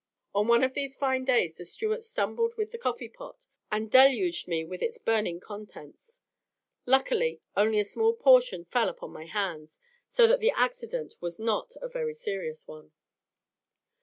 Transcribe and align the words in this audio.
On 0.33 0.47
one 0.47 0.63
of 0.63 0.73
these 0.73 0.95
fine 0.95 1.23
days 1.25 1.53
the 1.53 1.63
steward 1.63 2.01
stumbled 2.01 2.55
with 2.57 2.71
the 2.71 2.79
coffee 2.79 3.07
pot, 3.07 3.45
and 3.71 3.91
deluged 3.91 4.47
me 4.47 4.65
with 4.65 4.81
its 4.81 4.97
burning 4.97 5.39
contents. 5.39 6.21
Luckily, 6.87 7.39
only 7.55 7.79
a 7.79 7.83
small 7.83 8.15
portion 8.15 8.65
fell 8.65 8.89
upon 8.89 9.11
my 9.11 9.25
hands, 9.27 9.79
so 10.09 10.25
that 10.25 10.39
the 10.39 10.49
accident 10.55 11.13
was 11.21 11.37
not 11.37 11.75
a 11.83 11.87
very 11.87 12.15
serious 12.15 12.67
one. 12.67 12.93